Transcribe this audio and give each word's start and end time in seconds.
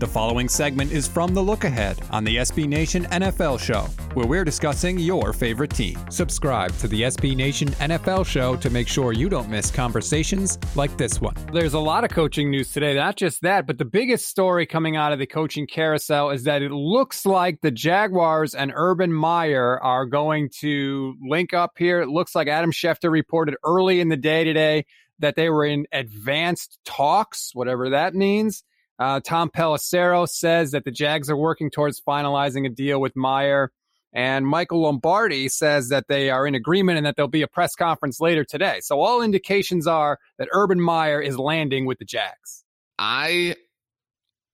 The 0.00 0.06
following 0.06 0.48
segment 0.48 0.92
is 0.92 1.06
from 1.06 1.34
The 1.34 1.42
Look 1.42 1.64
Ahead 1.64 2.00
on 2.10 2.24
the 2.24 2.36
SB 2.36 2.66
Nation 2.66 3.04
NFL 3.04 3.60
Show, 3.60 3.82
where 4.14 4.26
we're 4.26 4.46
discussing 4.46 4.98
your 4.98 5.34
favorite 5.34 5.74
team. 5.74 5.98
Subscribe 6.08 6.74
to 6.78 6.88
the 6.88 7.02
SB 7.02 7.36
Nation 7.36 7.68
NFL 7.72 8.24
Show 8.24 8.56
to 8.56 8.70
make 8.70 8.88
sure 8.88 9.12
you 9.12 9.28
don't 9.28 9.50
miss 9.50 9.70
conversations 9.70 10.58
like 10.74 10.96
this 10.96 11.20
one. 11.20 11.34
There's 11.52 11.74
a 11.74 11.78
lot 11.78 12.04
of 12.04 12.08
coaching 12.08 12.50
news 12.50 12.72
today. 12.72 12.94
Not 12.94 13.16
just 13.16 13.42
that, 13.42 13.66
but 13.66 13.76
the 13.76 13.84
biggest 13.84 14.26
story 14.26 14.64
coming 14.64 14.96
out 14.96 15.12
of 15.12 15.18
the 15.18 15.26
coaching 15.26 15.66
carousel 15.66 16.30
is 16.30 16.44
that 16.44 16.62
it 16.62 16.72
looks 16.72 17.26
like 17.26 17.60
the 17.60 17.70
Jaguars 17.70 18.54
and 18.54 18.72
Urban 18.74 19.12
Meyer 19.12 19.78
are 19.82 20.06
going 20.06 20.48
to 20.60 21.14
link 21.20 21.52
up 21.52 21.72
here. 21.76 22.00
It 22.00 22.08
looks 22.08 22.34
like 22.34 22.48
Adam 22.48 22.72
Schefter 22.72 23.10
reported 23.10 23.54
early 23.62 24.00
in 24.00 24.08
the 24.08 24.16
day 24.16 24.44
today 24.44 24.86
that 25.18 25.36
they 25.36 25.50
were 25.50 25.66
in 25.66 25.84
advanced 25.92 26.78
talks, 26.86 27.50
whatever 27.52 27.90
that 27.90 28.14
means. 28.14 28.64
Uh, 29.00 29.18
Tom 29.18 29.48
Pelissero 29.48 30.28
says 30.28 30.72
that 30.72 30.84
the 30.84 30.90
Jags 30.90 31.30
are 31.30 31.36
working 31.36 31.70
towards 31.70 32.00
finalizing 32.00 32.66
a 32.66 32.68
deal 32.68 33.00
with 33.00 33.16
Meyer. 33.16 33.72
And 34.12 34.46
Michael 34.46 34.82
Lombardi 34.82 35.48
says 35.48 35.88
that 35.88 36.06
they 36.08 36.30
are 36.30 36.46
in 36.46 36.54
agreement 36.54 36.98
and 36.98 37.06
that 37.06 37.16
there'll 37.16 37.28
be 37.28 37.42
a 37.42 37.48
press 37.48 37.74
conference 37.74 38.20
later 38.20 38.44
today. 38.44 38.80
So 38.82 39.00
all 39.00 39.22
indications 39.22 39.86
are 39.86 40.18
that 40.38 40.48
Urban 40.52 40.80
Meyer 40.80 41.20
is 41.20 41.38
landing 41.38 41.86
with 41.86 41.98
the 41.98 42.04
Jags. 42.04 42.64
I, 42.98 43.56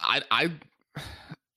I, 0.00 0.22
I, 0.30 0.50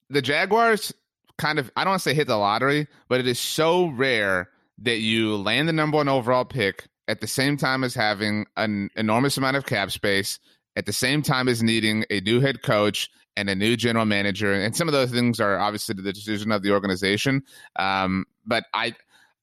the 0.08 0.22
Jaguars 0.22 0.92
kind 1.38 1.58
of, 1.58 1.72
I 1.74 1.82
don't 1.82 1.92
want 1.92 2.02
to 2.02 2.08
say 2.10 2.14
hit 2.14 2.28
the 2.28 2.36
lottery, 2.36 2.86
but 3.08 3.18
it 3.18 3.26
is 3.26 3.40
so 3.40 3.88
rare 3.88 4.50
that 4.78 4.98
you 4.98 5.36
land 5.36 5.68
the 5.68 5.72
number 5.72 5.96
one 5.96 6.08
overall 6.08 6.44
pick 6.44 6.86
at 7.08 7.20
the 7.20 7.26
same 7.26 7.56
time 7.56 7.82
as 7.82 7.94
having 7.94 8.46
an 8.56 8.90
enormous 8.94 9.36
amount 9.38 9.56
of 9.56 9.66
cap 9.66 9.90
space 9.90 10.38
at 10.76 10.86
the 10.86 10.92
same 10.92 11.22
time 11.22 11.48
as 11.48 11.62
needing 11.62 12.04
a 12.10 12.20
new 12.20 12.40
head 12.40 12.62
coach 12.62 13.08
and 13.36 13.50
a 13.50 13.54
new 13.54 13.76
general 13.76 14.04
manager. 14.04 14.52
And 14.52 14.76
some 14.76 14.88
of 14.88 14.92
those 14.92 15.10
things 15.10 15.40
are 15.40 15.58
obviously 15.58 15.94
the 15.94 16.12
decision 16.12 16.52
of 16.52 16.62
the 16.62 16.72
organization. 16.72 17.42
Um, 17.76 18.24
but 18.44 18.64
I, 18.72 18.94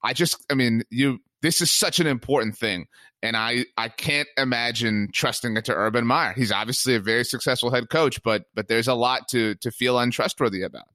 I 0.03 0.13
just, 0.13 0.37
I 0.49 0.53
mean, 0.53 0.83
you, 0.89 1.19
this 1.41 1.61
is 1.61 1.71
such 1.71 1.99
an 1.99 2.07
important 2.07 2.57
thing. 2.57 2.87
And 3.21 3.35
I, 3.35 3.65
I 3.77 3.89
can't 3.89 4.27
imagine 4.37 5.09
trusting 5.13 5.57
it 5.57 5.65
to 5.65 5.73
Urban 5.73 6.05
Meyer. 6.05 6.33
He's 6.33 6.51
obviously 6.51 6.95
a 6.95 6.99
very 6.99 7.23
successful 7.23 7.71
head 7.71 7.89
coach, 7.89 8.21
but, 8.23 8.43
but 8.53 8.67
there's 8.67 8.87
a 8.87 8.93
lot 8.93 9.27
to, 9.29 9.55
to 9.55 9.71
feel 9.71 9.97
untrustworthy 9.97 10.63
about 10.63 10.85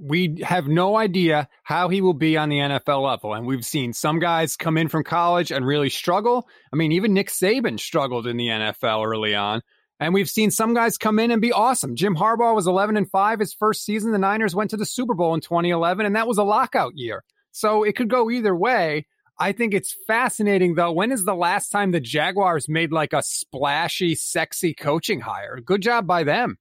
we 0.00 0.42
have 0.42 0.66
no 0.66 0.96
idea 0.96 1.48
how 1.62 1.88
he 1.88 2.00
will 2.00 2.14
be 2.14 2.36
on 2.36 2.48
the 2.48 2.58
NFL 2.58 3.04
level. 3.04 3.34
And 3.34 3.46
we've 3.46 3.64
seen 3.64 3.92
some 3.92 4.18
guys 4.18 4.56
come 4.56 4.78
in 4.78 4.88
from 4.88 5.04
college 5.04 5.50
and 5.50 5.66
really 5.66 5.90
struggle. 5.90 6.48
I 6.72 6.76
mean, 6.76 6.92
even 6.92 7.14
Nick 7.14 7.28
Saban 7.28 7.78
struggled 7.78 8.26
in 8.26 8.36
the 8.36 8.48
NFL 8.48 9.06
early 9.06 9.34
on. 9.34 9.62
And 10.00 10.14
we've 10.14 10.30
seen 10.30 10.50
some 10.50 10.74
guys 10.74 10.98
come 10.98 11.20
in 11.20 11.30
and 11.30 11.40
be 11.40 11.52
awesome. 11.52 11.94
Jim 11.94 12.16
Harbaugh 12.16 12.56
was 12.56 12.66
11 12.66 12.96
and 12.96 13.08
5 13.08 13.38
his 13.38 13.54
first 13.54 13.84
season. 13.84 14.10
The 14.10 14.18
Niners 14.18 14.54
went 14.54 14.70
to 14.70 14.76
the 14.76 14.84
Super 14.84 15.14
Bowl 15.14 15.32
in 15.32 15.40
2011, 15.40 16.04
and 16.04 16.16
that 16.16 16.26
was 16.26 16.38
a 16.38 16.42
lockout 16.42 16.96
year. 16.96 17.22
So 17.52 17.84
it 17.84 17.94
could 17.94 18.10
go 18.10 18.28
either 18.28 18.56
way. 18.56 19.06
I 19.38 19.52
think 19.52 19.74
it's 19.74 19.94
fascinating, 20.08 20.74
though. 20.74 20.90
When 20.90 21.12
is 21.12 21.24
the 21.24 21.36
last 21.36 21.68
time 21.68 21.92
the 21.92 22.00
Jaguars 22.00 22.68
made 22.68 22.90
like 22.90 23.12
a 23.12 23.22
splashy, 23.22 24.16
sexy 24.16 24.74
coaching 24.74 25.20
hire? 25.20 25.60
Good 25.60 25.82
job 25.82 26.06
by 26.06 26.24
them. 26.24 26.58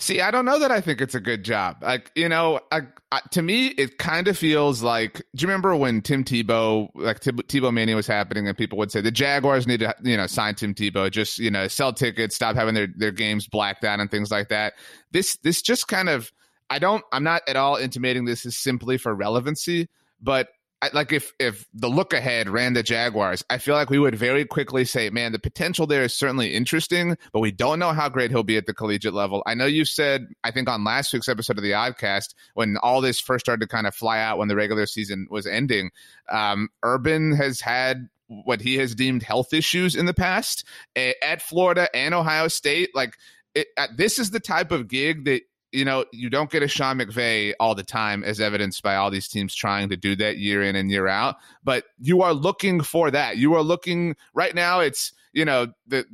See, 0.00 0.20
I 0.20 0.30
don't 0.30 0.44
know 0.44 0.60
that 0.60 0.70
I 0.70 0.80
think 0.80 1.00
it's 1.00 1.16
a 1.16 1.20
good 1.20 1.44
job. 1.44 1.78
Like, 1.82 2.12
you 2.14 2.28
know, 2.28 2.60
I, 2.70 2.82
I, 3.10 3.20
to 3.32 3.42
me, 3.42 3.68
it 3.68 3.98
kind 3.98 4.28
of 4.28 4.38
feels 4.38 4.80
like. 4.80 5.14
Do 5.34 5.42
you 5.42 5.48
remember 5.48 5.74
when 5.74 6.02
Tim 6.02 6.22
Tebow, 6.22 6.90
like 6.94 7.18
Tebow 7.20 7.74
Mania 7.74 7.96
was 7.96 8.06
happening, 8.06 8.46
and 8.46 8.56
people 8.56 8.78
would 8.78 8.92
say 8.92 9.00
the 9.00 9.10
Jaguars 9.10 9.66
need 9.66 9.80
to, 9.80 9.92
you 10.04 10.16
know, 10.16 10.28
sign 10.28 10.54
Tim 10.54 10.72
Tebow, 10.72 11.10
just 11.10 11.40
you 11.40 11.50
know, 11.50 11.66
sell 11.66 11.92
tickets, 11.92 12.36
stop 12.36 12.54
having 12.54 12.74
their 12.74 12.86
their 12.96 13.10
games 13.10 13.48
blacked 13.48 13.84
out, 13.84 13.98
and 13.98 14.08
things 14.08 14.30
like 14.30 14.50
that. 14.50 14.74
This 15.10 15.36
this 15.38 15.62
just 15.62 15.88
kind 15.88 16.08
of. 16.08 16.32
I 16.70 16.78
don't. 16.78 17.02
I'm 17.12 17.24
not 17.24 17.42
at 17.48 17.56
all 17.56 17.76
intimating 17.76 18.24
this 18.24 18.46
is 18.46 18.56
simply 18.56 18.98
for 18.98 19.14
relevancy, 19.14 19.88
but 20.20 20.48
I, 20.80 20.90
like 20.92 21.12
if 21.12 21.32
if 21.38 21.66
the 21.74 21.88
look 21.88 22.12
ahead 22.12 22.48
ran 22.48 22.72
the 22.72 22.82
Jaguars, 22.82 23.44
I 23.50 23.58
feel 23.58 23.74
like 23.74 23.90
we 23.90 23.98
would 23.98 24.14
very 24.14 24.44
quickly 24.44 24.84
say, 24.84 25.10
man, 25.10 25.32
the 25.32 25.38
potential 25.38 25.86
there 25.86 26.04
is 26.04 26.14
certainly 26.14 26.54
interesting, 26.54 27.16
but 27.32 27.40
we 27.40 27.50
don't 27.50 27.78
know 27.78 27.92
how 27.92 28.08
great 28.08 28.30
he'll 28.30 28.44
be 28.44 28.56
at 28.56 28.66
the 28.66 28.74
collegiate 28.74 29.14
level. 29.14 29.42
I 29.46 29.54
know 29.54 29.66
you 29.66 29.84
said, 29.84 30.28
I 30.44 30.52
think 30.52 30.68
on 30.68 30.84
last 30.84 31.12
week's 31.12 31.28
episode 31.28 31.58
of 31.58 31.64
the 31.64 31.72
Oddcast, 31.72 32.34
when 32.54 32.76
all 32.76 33.00
this 33.00 33.20
first 33.20 33.44
started 33.44 33.60
to 33.62 33.68
kind 33.68 33.86
of 33.86 33.94
fly 33.94 34.20
out 34.20 34.38
when 34.38 34.48
the 34.48 34.56
regular 34.56 34.86
season 34.86 35.26
was 35.30 35.46
ending, 35.46 35.90
um, 36.30 36.68
Urban 36.84 37.32
has 37.32 37.60
had 37.60 38.08
what 38.28 38.60
he 38.60 38.76
has 38.76 38.94
deemed 38.94 39.22
health 39.22 39.52
issues 39.52 39.96
in 39.96 40.06
the 40.06 40.14
past 40.14 40.64
at 40.94 41.42
Florida 41.42 41.88
and 41.96 42.14
Ohio 42.14 42.46
State. 42.46 42.90
Like 42.94 43.14
it, 43.54 43.68
uh, 43.76 43.88
this 43.96 44.18
is 44.18 44.30
the 44.30 44.40
type 44.40 44.70
of 44.70 44.86
gig 44.86 45.24
that 45.24 45.42
you 45.72 45.84
know, 45.84 46.04
you 46.12 46.30
don't 46.30 46.50
get 46.50 46.62
a 46.62 46.68
Sean 46.68 46.98
McVay 46.98 47.52
all 47.60 47.74
the 47.74 47.82
time, 47.82 48.24
as 48.24 48.40
evidenced 48.40 48.82
by 48.82 48.96
all 48.96 49.10
these 49.10 49.28
teams 49.28 49.54
trying 49.54 49.88
to 49.90 49.96
do 49.96 50.16
that 50.16 50.38
year 50.38 50.62
in 50.62 50.76
and 50.76 50.90
year 50.90 51.06
out. 51.08 51.36
But 51.62 51.84
you 51.98 52.22
are 52.22 52.32
looking 52.32 52.80
for 52.80 53.10
that. 53.10 53.36
You 53.36 53.54
are 53.54 53.62
looking 53.62 54.16
right 54.34 54.54
now. 54.54 54.80
It's 54.80 55.12
you 55.32 55.44
know, 55.44 55.68
the 55.86 56.04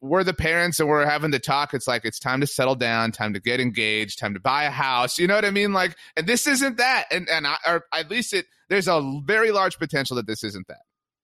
we're 0.00 0.24
the 0.24 0.34
parents 0.34 0.80
and 0.80 0.88
we're 0.88 1.06
having 1.06 1.30
to 1.32 1.38
talk. 1.38 1.74
It's 1.74 1.86
like 1.86 2.04
it's 2.04 2.18
time 2.18 2.40
to 2.40 2.46
settle 2.46 2.74
down, 2.74 3.12
time 3.12 3.32
to 3.34 3.40
get 3.40 3.60
engaged, 3.60 4.18
time 4.18 4.34
to 4.34 4.40
buy 4.40 4.64
a 4.64 4.70
house. 4.70 5.18
You 5.18 5.26
know 5.26 5.34
what 5.34 5.44
I 5.44 5.50
mean? 5.50 5.72
Like, 5.72 5.96
and 6.16 6.26
this 6.26 6.46
isn't 6.46 6.78
that. 6.78 7.04
And 7.10 7.28
and 7.28 7.46
I, 7.46 7.56
or 7.66 7.84
at 7.92 8.10
least 8.10 8.32
it 8.32 8.46
there's 8.68 8.88
a 8.88 9.20
very 9.24 9.50
large 9.50 9.78
potential 9.78 10.16
that 10.16 10.26
this 10.26 10.42
isn't 10.42 10.66
that. 10.68 10.80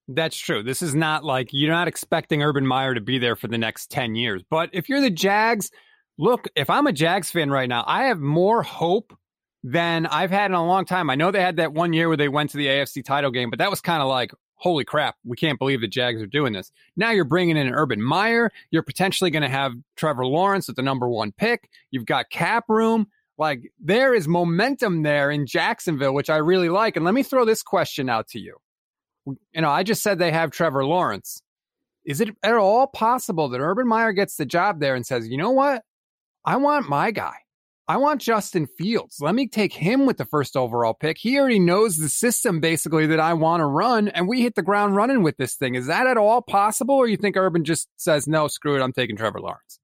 That's 0.08 0.36
true. 0.36 0.62
This 0.62 0.82
is 0.82 0.94
not 0.94 1.24
like 1.24 1.48
you're 1.52 1.72
not 1.72 1.88
expecting 1.88 2.42
Urban 2.42 2.66
Meyer 2.66 2.94
to 2.94 3.00
be 3.00 3.18
there 3.18 3.36
for 3.36 3.48
the 3.48 3.58
next 3.58 3.90
10 3.90 4.14
years. 4.14 4.42
But 4.48 4.70
if 4.72 4.88
you're 4.88 5.02
the 5.02 5.10
Jags, 5.10 5.70
look, 6.18 6.48
if 6.56 6.68
I'm 6.68 6.86
a 6.86 6.92
Jags 6.92 7.30
fan 7.30 7.50
right 7.50 7.68
now, 7.68 7.84
I 7.86 8.04
have 8.04 8.20
more 8.20 8.62
hope 8.62 9.16
than 9.62 10.06
I've 10.06 10.30
had 10.30 10.50
in 10.50 10.54
a 10.54 10.66
long 10.66 10.84
time. 10.84 11.10
I 11.10 11.14
know 11.14 11.30
they 11.30 11.40
had 11.40 11.56
that 11.56 11.72
one 11.72 11.92
year 11.92 12.08
where 12.08 12.16
they 12.16 12.28
went 12.28 12.50
to 12.50 12.58
the 12.58 12.66
AFC 12.66 13.04
title 13.04 13.30
game, 13.30 13.50
but 13.50 13.58
that 13.58 13.70
was 13.70 13.80
kind 13.80 14.02
of 14.02 14.08
like, 14.08 14.32
holy 14.54 14.84
crap, 14.84 15.16
we 15.24 15.36
can't 15.36 15.58
believe 15.58 15.80
the 15.80 15.88
Jags 15.88 16.20
are 16.20 16.26
doing 16.26 16.52
this. 16.52 16.72
Now 16.96 17.10
you're 17.10 17.24
bringing 17.24 17.56
in 17.56 17.72
Urban 17.72 18.02
Meyer. 18.02 18.50
You're 18.70 18.82
potentially 18.82 19.30
going 19.30 19.42
to 19.42 19.48
have 19.48 19.72
Trevor 19.96 20.26
Lawrence 20.26 20.68
at 20.68 20.76
the 20.76 20.82
number 20.82 21.08
one 21.08 21.32
pick. 21.32 21.70
You've 21.90 22.06
got 22.06 22.30
cap 22.30 22.64
room. 22.68 23.06
Like 23.36 23.72
there 23.80 24.14
is 24.14 24.26
momentum 24.26 25.04
there 25.04 25.30
in 25.30 25.46
Jacksonville, 25.46 26.12
which 26.12 26.28
I 26.28 26.38
really 26.38 26.68
like. 26.68 26.96
And 26.96 27.04
let 27.04 27.14
me 27.14 27.22
throw 27.22 27.44
this 27.44 27.62
question 27.62 28.08
out 28.08 28.26
to 28.28 28.40
you. 28.40 28.56
You 29.26 29.60
know, 29.60 29.70
I 29.70 29.84
just 29.84 30.02
said 30.02 30.18
they 30.18 30.32
have 30.32 30.50
Trevor 30.50 30.84
Lawrence. 30.84 31.40
Is 32.04 32.20
it 32.20 32.30
at 32.42 32.54
all 32.54 32.86
possible 32.88 33.48
that 33.50 33.60
Urban 33.60 33.86
Meyer 33.86 34.12
gets 34.12 34.36
the 34.36 34.46
job 34.46 34.80
there 34.80 34.94
and 34.94 35.06
says, 35.06 35.28
you 35.28 35.36
know 35.36 35.50
what? 35.50 35.82
I 36.48 36.56
want 36.56 36.88
my 36.88 37.10
guy. 37.10 37.34
I 37.88 37.98
want 37.98 38.22
Justin 38.22 38.68
Fields. 38.78 39.18
Let 39.20 39.34
me 39.34 39.46
take 39.46 39.74
him 39.74 40.06
with 40.06 40.16
the 40.16 40.24
first 40.24 40.56
overall 40.56 40.94
pick. 40.94 41.18
He 41.18 41.38
already 41.38 41.58
knows 41.58 41.98
the 41.98 42.08
system 42.08 42.58
basically 42.58 43.06
that 43.08 43.20
I 43.20 43.34
want 43.34 43.60
to 43.60 43.66
run, 43.66 44.08
and 44.08 44.26
we 44.26 44.40
hit 44.40 44.54
the 44.54 44.62
ground 44.62 44.96
running 44.96 45.22
with 45.22 45.36
this 45.36 45.56
thing. 45.56 45.74
Is 45.74 45.88
that 45.88 46.06
at 46.06 46.16
all 46.16 46.40
possible, 46.40 46.94
or 46.94 47.06
you 47.06 47.18
think 47.18 47.36
Urban 47.36 47.64
just 47.64 47.86
says, 47.96 48.26
no, 48.26 48.48
screw 48.48 48.76
it, 48.76 48.82
I'm 48.82 48.94
taking 48.94 49.14
Trevor 49.14 49.40
Lawrence? 49.40 49.78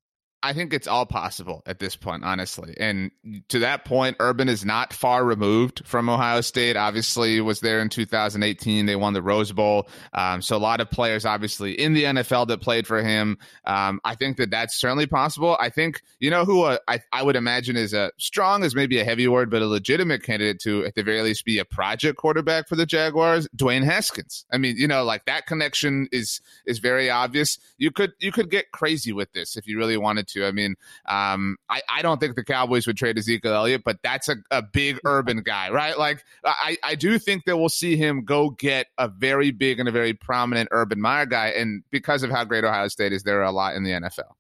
I 0.45 0.53
think 0.53 0.75
it's 0.75 0.87
all 0.87 1.07
possible 1.07 1.63
at 1.65 1.79
this 1.79 1.97
point, 1.97 2.23
honestly. 2.23 2.75
And 2.79 3.11
to 3.49 3.61
that 3.61 3.87
point, 3.87 4.19
Urban 4.21 4.51
is 4.51 4.63
not 4.63 4.93
far 4.93 5.25
removed 5.25 5.81
from 5.87 6.11
Ohio 6.11 6.43
State. 6.43 6.77
Obviously, 6.77 7.41
was 7.41 7.61
there 7.61 7.81
in 7.81 7.89
2018. 7.89 8.85
They 8.85 8.95
won 8.95 9.15
the 9.15 9.23
Rose 9.23 9.53
Bowl. 9.53 9.89
Um, 10.13 10.43
so 10.43 10.55
a 10.55 10.59
lot 10.59 10.83
of 10.83 10.91
players, 10.91 11.25
obviously, 11.25 11.73
in 11.73 11.95
the 11.95 12.05
NFL 12.05 12.49
that 12.49 12.61
played 12.61 12.87
for 12.87 13.03
him. 13.03 13.39
Um, 13.65 14.03
I 14.05 14.17
think 14.17 14.37
that 14.37 14.51
that's 14.51 14.79
certainly 14.79 15.07
possible. 15.07 15.57
I 15.59 15.71
think 15.71 16.03
you 16.19 16.29
know 16.29 16.45
who 16.45 16.65
uh, 16.65 16.77
I 16.89 17.01
I 17.11 17.23
would 17.23 17.37
imagine 17.37 17.77
is 17.77 17.95
a 17.95 18.13
strong 18.19 18.65
is 18.65 18.75
maybe 18.75 19.01
a 19.01 19.05
heavy 19.05 19.27
word, 19.27 19.51
but 19.51 19.63
a 19.63 19.67
legitimate 19.67 20.23
candidate 20.23 20.61
to 20.65 20.85
at 20.85 20.95
the 20.95 21.03
very 21.03 21.23
least 21.23 21.47
be 21.47 21.59
a 21.59 21.65
project 21.65 22.19
quarterback 22.19 22.69
for 22.69 22.77
the 22.77 22.85
Jaguars. 22.85 23.49
Dwayne 23.57 23.83
Haskins. 23.83 24.45
I 24.53 24.59
mean, 24.59 24.77
you 24.77 24.89
know, 24.89 25.05
like 25.05 25.25
that 25.25 25.47
connection 25.47 26.07
is 26.13 26.43
is 26.67 26.81
very 26.81 27.09
obvious. 27.09 27.59
You 27.79 27.91
could 27.91 28.13
you 28.19 28.31
could 28.31 28.51
get 28.51 28.73
crazy 28.73 29.15
with 29.15 29.33
this 29.33 29.57
if 29.57 29.67
you 29.67 29.79
really 29.79 29.97
wanted 29.97 30.29
to. 30.29 30.34
I 30.43 30.53
mean, 30.53 30.77
um, 31.07 31.57
I 31.69 31.83
I 31.89 32.03
don't 32.03 32.19
think 32.19 32.35
the 32.35 32.45
Cowboys 32.45 32.87
would 32.87 32.97
trade 32.97 33.19
Ezekiel 33.19 33.55
Elliott, 33.55 33.83
but 33.85 33.99
that's 34.03 34.29
a, 34.29 34.37
a 34.51 34.63
big 34.63 34.99
urban 35.05 35.43
guy, 35.43 35.71
right? 35.71 35.99
Like 35.99 36.25
I 36.45 36.79
I 36.83 36.95
do 36.95 37.19
think 37.19 37.45
that 37.45 37.57
we'll 37.57 37.69
see 37.69 37.97
him 37.97 38.25
go 38.25 38.51
get 38.51 38.87
a 38.99 39.09
very 39.09 39.51
big 39.51 39.79
and 39.81 39.89
a 39.89 39.93
very 39.93 40.15
prominent 40.15 40.69
Urban 40.73 41.01
Meyer 41.01 41.27
guy, 41.27 41.49
and 41.49 41.83
because 41.91 42.23
of 42.23 42.31
how 42.31 42.45
great 42.45 42.65
Ohio 42.65 42.89
State 42.89 43.13
is, 43.13 43.23
there 43.23 43.41
are 43.41 43.45
a 43.45 43.53
lot 43.53 43.77
in 43.77 43.85
the 43.85 43.91
NFL. 43.91 44.33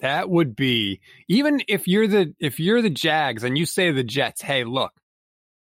That 0.00 0.28
would 0.28 0.54
be 0.54 1.00
even 1.28 1.62
if 1.68 1.88
you're 1.88 2.06
the 2.06 2.34
if 2.38 2.60
you're 2.60 2.82
the 2.82 2.90
Jags 2.90 3.44
and 3.44 3.56
you 3.56 3.64
say 3.64 3.88
to 3.88 3.94
the 3.94 4.04
Jets, 4.04 4.42
"Hey, 4.42 4.64
look, 4.64 4.92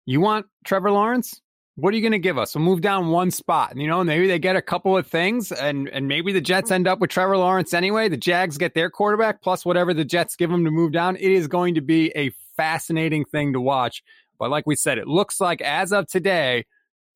you 0.05 0.21
want 0.21 0.47
Trevor 0.65 0.91
Lawrence? 0.91 1.41
What 1.75 1.91
are 1.91 1.97
you 1.97 2.03
going 2.03 2.11
to 2.11 2.19
give 2.19 2.37
us? 2.37 2.53
We'll 2.53 2.63
move 2.63 2.81
down 2.81 3.07
one 3.07 3.31
spot, 3.31 3.71
and 3.71 3.81
you 3.81 3.87
know 3.87 4.03
maybe 4.03 4.27
they 4.27 4.37
get 4.37 4.55
a 4.55 4.61
couple 4.61 4.95
of 4.95 5.07
things, 5.07 5.51
and 5.51 5.89
and 5.89 6.07
maybe 6.07 6.31
the 6.31 6.41
Jets 6.41 6.69
end 6.69 6.87
up 6.87 6.99
with 6.99 7.09
Trevor 7.09 7.35
Lawrence 7.35 7.73
anyway. 7.73 8.09
The 8.09 8.17
Jags 8.17 8.59
get 8.59 8.75
their 8.75 8.91
quarterback 8.91 9.41
plus 9.41 9.65
whatever 9.65 9.91
the 9.91 10.05
Jets 10.05 10.35
give 10.35 10.51
them 10.51 10.63
to 10.65 10.71
move 10.71 10.91
down. 10.91 11.15
It 11.15 11.31
is 11.31 11.47
going 11.47 11.73
to 11.73 11.81
be 11.81 12.11
a 12.15 12.31
fascinating 12.55 13.25
thing 13.25 13.53
to 13.53 13.61
watch. 13.61 14.03
But 14.37 14.51
like 14.51 14.67
we 14.67 14.75
said, 14.75 14.99
it 14.99 15.07
looks 15.07 15.41
like 15.41 15.61
as 15.61 15.91
of 15.91 16.05
today, 16.05 16.65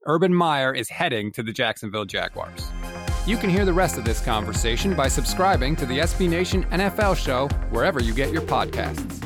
Urban 0.07 0.33
Meyer 0.33 0.73
is 0.73 0.89
heading 0.89 1.31
to 1.33 1.43
the 1.43 1.51
Jacksonville 1.51 2.05
Jaguars. 2.05 2.71
You 3.27 3.37
can 3.37 3.51
hear 3.51 3.65
the 3.65 3.73
rest 3.73 3.97
of 3.97 4.05
this 4.05 4.21
conversation 4.21 4.95
by 4.95 5.07
subscribing 5.07 5.75
to 5.75 5.85
the 5.85 5.99
SB 5.99 6.29
Nation 6.29 6.63
NFL 6.71 7.17
show 7.17 7.47
wherever 7.69 8.01
you 8.01 8.13
get 8.13 8.31
your 8.31 8.41
podcasts. 8.41 9.16